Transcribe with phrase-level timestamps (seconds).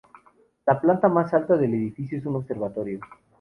[0.65, 2.99] La planta más alta del edificio, es un observatorio.